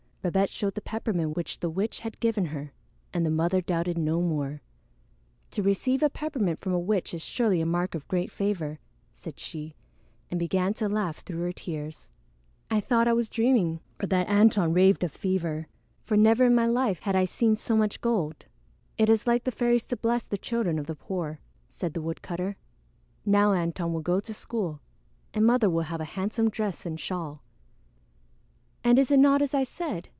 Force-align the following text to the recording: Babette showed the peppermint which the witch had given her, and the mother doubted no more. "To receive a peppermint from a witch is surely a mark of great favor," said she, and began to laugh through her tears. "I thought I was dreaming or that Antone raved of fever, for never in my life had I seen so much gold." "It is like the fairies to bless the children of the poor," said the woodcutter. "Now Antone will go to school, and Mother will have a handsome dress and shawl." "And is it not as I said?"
Babette 0.23 0.51
showed 0.51 0.75
the 0.75 0.81
peppermint 0.81 1.35
which 1.35 1.61
the 1.61 1.69
witch 1.71 2.01
had 2.01 2.19
given 2.19 2.45
her, 2.45 2.73
and 3.11 3.25
the 3.25 3.31
mother 3.31 3.59
doubted 3.59 3.97
no 3.97 4.21
more. 4.21 4.61
"To 5.49 5.63
receive 5.63 6.03
a 6.03 6.11
peppermint 6.11 6.59
from 6.59 6.73
a 6.73 6.79
witch 6.79 7.11
is 7.15 7.23
surely 7.23 7.59
a 7.59 7.65
mark 7.65 7.95
of 7.95 8.07
great 8.07 8.31
favor," 8.31 8.77
said 9.15 9.39
she, 9.39 9.73
and 10.29 10.39
began 10.39 10.75
to 10.75 10.87
laugh 10.87 11.21
through 11.23 11.39
her 11.41 11.51
tears. 11.51 12.07
"I 12.69 12.79
thought 12.79 13.07
I 13.07 13.13
was 13.13 13.29
dreaming 13.29 13.79
or 13.99 14.05
that 14.09 14.29
Antone 14.29 14.73
raved 14.73 15.03
of 15.03 15.11
fever, 15.11 15.67
for 16.03 16.15
never 16.15 16.43
in 16.45 16.53
my 16.53 16.67
life 16.67 16.99
had 16.99 17.15
I 17.15 17.25
seen 17.25 17.55
so 17.55 17.75
much 17.75 17.99
gold." 17.99 18.45
"It 18.99 19.09
is 19.09 19.25
like 19.25 19.43
the 19.43 19.49
fairies 19.51 19.87
to 19.87 19.97
bless 19.97 20.21
the 20.21 20.37
children 20.37 20.77
of 20.77 20.85
the 20.85 20.93
poor," 20.93 21.39
said 21.67 21.95
the 21.95 22.01
woodcutter. 22.01 22.57
"Now 23.25 23.53
Antone 23.55 23.91
will 23.91 24.01
go 24.01 24.19
to 24.19 24.35
school, 24.35 24.81
and 25.33 25.47
Mother 25.47 25.67
will 25.67 25.81
have 25.89 25.99
a 25.99 26.05
handsome 26.13 26.51
dress 26.51 26.85
and 26.85 26.99
shawl." 26.99 27.41
"And 28.83 28.99
is 28.99 29.09
it 29.09 29.17
not 29.19 29.41
as 29.41 29.55
I 29.55 29.63
said?" 29.63 30.09